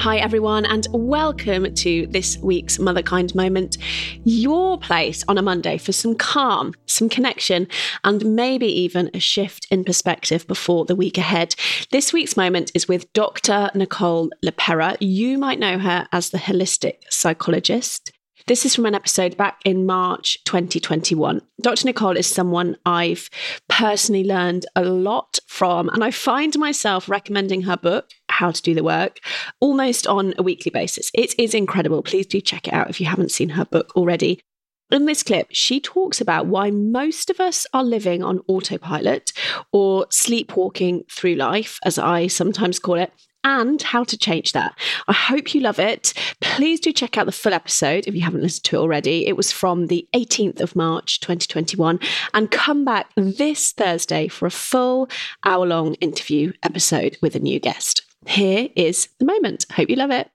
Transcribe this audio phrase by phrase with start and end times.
[0.00, 3.76] Hi, everyone, and welcome to this week's Motherkind Moment,
[4.24, 7.68] your place on a Monday for some calm, some connection,
[8.02, 11.54] and maybe even a shift in perspective before the week ahead.
[11.92, 13.68] This week's moment is with Dr.
[13.74, 14.96] Nicole LePera.
[15.00, 18.10] You might know her as the holistic psychologist.
[18.50, 21.40] This is from an episode back in March 2021.
[21.60, 21.86] Dr.
[21.86, 23.30] Nicole is someone I've
[23.68, 28.74] personally learned a lot from, and I find myself recommending her book, How to Do
[28.74, 29.20] the Work,
[29.60, 31.12] almost on a weekly basis.
[31.14, 32.02] It is incredible.
[32.02, 34.40] Please do check it out if you haven't seen her book already.
[34.90, 39.30] In this clip, she talks about why most of us are living on autopilot
[39.72, 43.12] or sleepwalking through life, as I sometimes call it,
[43.44, 44.78] and how to change that.
[45.08, 46.12] I hope you love it.
[46.40, 49.26] Please do check out the full episode if you haven't listened to it already.
[49.26, 51.98] It was from the 18th of March 2021
[52.34, 55.08] and come back this Thursday for a full
[55.44, 58.02] hour long interview episode with a new guest.
[58.26, 59.66] Here is the moment.
[59.72, 60.30] Hope you love it.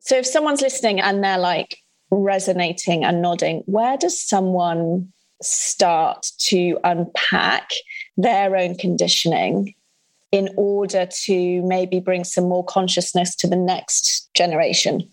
[0.00, 1.78] So if someone's listening and they're like
[2.10, 7.70] resonating and nodding, where does someone start to unpack
[8.16, 9.74] their own conditioning
[10.30, 15.08] in order to maybe bring some more consciousness to the next generation?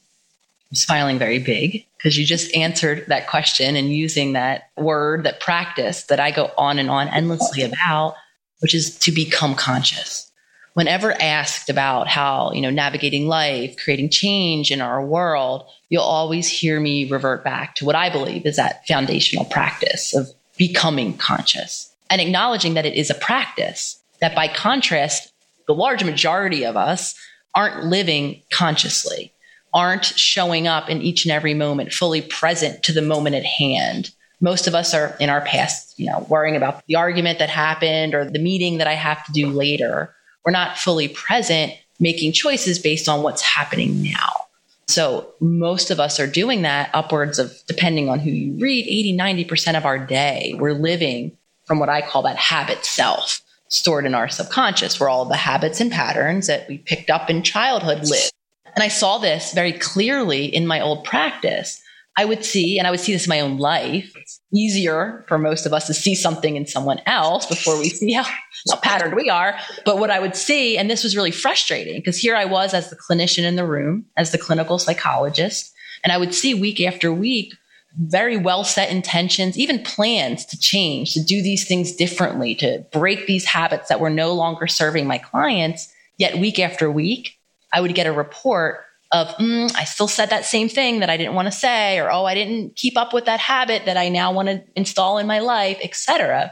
[0.72, 5.40] I'm smiling very big because you just answered that question and using that word, that
[5.40, 8.16] practice that I go on and on endlessly about,
[8.60, 10.32] which is to become conscious.
[10.74, 16.50] Whenever asked about how, you know, navigating life, creating change in our world, you'll always
[16.50, 20.28] hear me revert back to what I believe is that foundational practice of
[20.58, 25.32] becoming conscious and acknowledging that it is a practice that by contrast,
[25.68, 27.16] the large majority of us
[27.54, 29.34] aren't living consciously,
[29.74, 34.12] aren't showing up in each and every moment fully present to the moment at hand.
[34.42, 38.14] Most of us are in our past, you know, worrying about the argument that happened
[38.14, 40.14] or the meeting that I have to do later.
[40.44, 44.46] We're not fully present making choices based on what's happening now.
[44.88, 49.18] So most of us are doing that upwards of, depending on who you read, 80,
[49.18, 50.56] 90% of our day.
[50.58, 55.26] We're living from what I call that habit self stored in our subconscious, where all
[55.26, 58.30] the habits and patterns that we picked up in childhood live.
[58.76, 61.82] And I saw this very clearly in my old practice.
[62.18, 64.14] I would see, and I would see this in my own life.
[64.16, 68.14] It's easier for most of us to see something in someone else before we see
[68.14, 68.24] how,
[68.70, 69.58] how patterned we are.
[69.84, 72.90] But what I would see, and this was really frustrating because here I was as
[72.90, 75.74] the clinician in the room, as the clinical psychologist,
[76.04, 77.54] and I would see week after week
[77.98, 83.28] very well set intentions, even plans to change, to do these things differently, to break
[83.28, 85.92] these habits that were no longer serving my clients.
[86.18, 87.38] Yet, week after week,
[87.74, 91.18] I would get a report of, mm, I still said that same thing that I
[91.18, 94.10] didn't want to say, or oh, I didn't keep up with that habit that I
[94.10, 96.52] now want to install in my life, etc.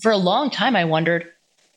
[0.00, 1.26] For a long time, I wondered,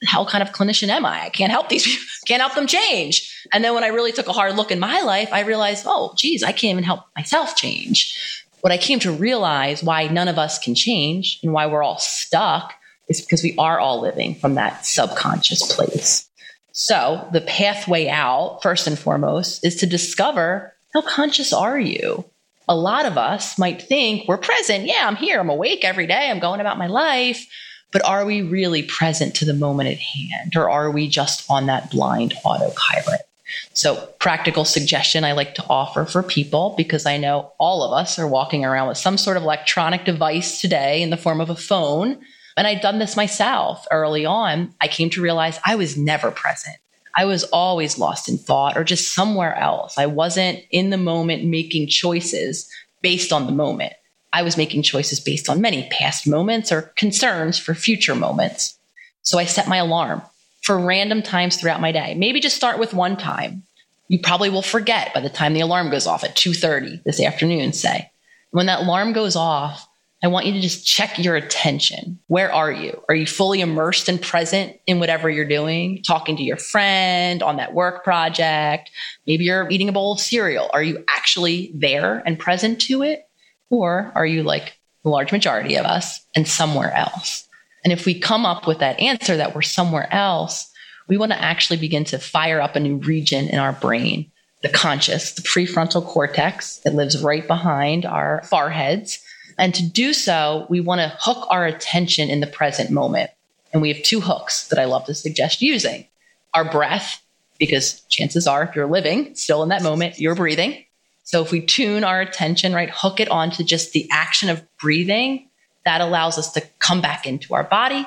[0.05, 1.25] how kind of clinician am I?
[1.25, 3.45] I can't help these people, can't help them change.
[3.53, 6.13] And then when I really took a hard look in my life, I realized, oh,
[6.17, 8.34] geez, I can't even help myself change
[8.65, 11.99] what I came to realize why none of us can change and why we're all
[11.99, 12.73] stuck
[13.07, 16.27] is because we are all living from that subconscious place.
[16.71, 22.25] So the pathway out, first and foremost, is to discover how conscious are you?
[22.67, 24.87] A lot of us might think we're present.
[24.87, 25.41] Yeah, I'm here.
[25.41, 26.31] I'm awake every day.
[26.31, 27.45] I'm going about my life.
[27.91, 30.53] But are we really present to the moment at hand?
[30.55, 33.24] Or are we just on that blind autopilot?
[33.73, 38.17] So, practical suggestion I like to offer for people because I know all of us
[38.17, 41.55] are walking around with some sort of electronic device today in the form of a
[41.55, 42.19] phone.
[42.57, 44.73] And I'd done this myself early on.
[44.81, 46.77] I came to realize I was never present.
[47.15, 49.97] I was always lost in thought or just somewhere else.
[49.97, 52.69] I wasn't in the moment making choices
[53.01, 53.93] based on the moment.
[54.33, 58.77] I was making choices based on many past moments or concerns for future moments.
[59.21, 60.21] So I set my alarm
[60.65, 62.15] for random times throughout my day.
[62.15, 63.61] Maybe just start with one time.
[64.07, 67.71] You probably will forget by the time the alarm goes off at 2:30 this afternoon,
[67.71, 68.09] say.
[68.49, 69.87] When that alarm goes off,
[70.23, 72.17] I want you to just check your attention.
[72.27, 72.99] Where are you?
[73.07, 76.01] Are you fully immersed and present in whatever you're doing?
[76.01, 78.89] Talking to your friend on that work project?
[79.27, 80.71] Maybe you're eating a bowl of cereal.
[80.73, 83.27] Are you actually there and present to it?
[83.69, 87.47] Or are you like the large majority of us and somewhere else?
[87.85, 90.69] And if we come up with that answer that we're somewhere else,
[91.07, 94.31] we want to actually begin to fire up a new region in our brain,
[94.63, 99.19] the conscious, the prefrontal cortex that lives right behind our foreheads.
[99.59, 103.29] And to do so, we want to hook our attention in the present moment.
[103.71, 106.07] And we have two hooks that I love to suggest using
[106.55, 107.21] our breath,
[107.59, 110.83] because chances are, if you're living still in that moment, you're breathing.
[111.23, 115.49] So if we tune our attention, right, hook it onto just the action of breathing,
[115.85, 118.05] that allows us to come back into our body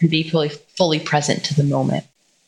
[0.00, 2.04] and be fully, fully present to the moment.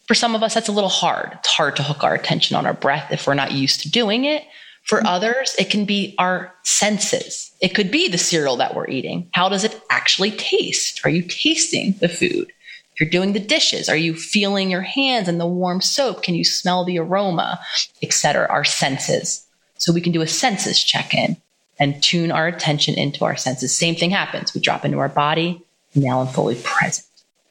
[0.06, 1.32] For some of us, that's a little hard.
[1.34, 4.24] It's hard to hook our attention on our breath if we're not used to doing
[4.24, 4.44] it.
[4.84, 5.06] For mm-hmm.
[5.06, 7.50] others, it can be our senses.
[7.60, 9.28] It could be the cereal that we're eating.
[9.32, 11.00] How does it actually taste?
[11.04, 12.52] Are you tasting the food?
[12.92, 16.22] If you're doing the dishes, are you feeling your hands and the warm soap?
[16.22, 17.60] Can you smell the aroma,
[18.00, 18.46] etc.?
[18.48, 19.44] Our senses.
[19.78, 21.36] So we can do a senses check in
[21.78, 23.76] and tune our attention into our senses.
[23.76, 24.54] Same thing happens.
[24.54, 25.62] We drop into our body.
[25.94, 27.06] Now I'm fully present.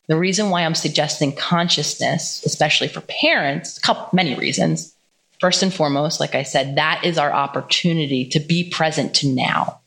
[0.08, 4.96] The reason why I'm suggesting consciousness, especially for parents, a couple, many reasons.
[5.40, 9.82] First and foremost, like I said, that is our opportunity to be present to now,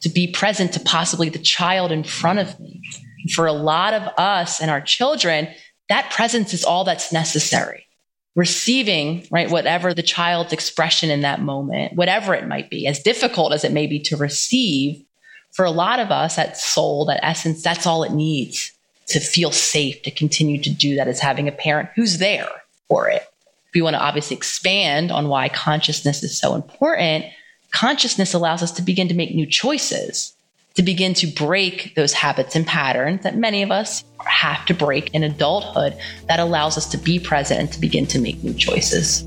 [0.00, 2.80] to be present to possibly the child in front of me.
[3.34, 5.48] For a lot of us and our children,
[5.88, 7.84] that presence is all that's necessary
[8.34, 13.52] receiving, right, whatever the child's expression in that moment, whatever it might be, as difficult
[13.52, 15.04] as it may be to receive,
[15.52, 18.72] for a lot of us, that soul, that essence, that's all it needs
[19.06, 22.48] to feel safe to continue to do that is having a parent who's there
[22.88, 23.22] for it.
[23.72, 27.26] We want to obviously expand on why consciousness is so important,
[27.70, 30.34] consciousness allows us to begin to make new choices
[30.74, 35.14] to begin to break those habits and patterns that many of us have to break
[35.14, 35.96] in adulthood
[36.28, 39.26] that allows us to be present and to begin to make new choices.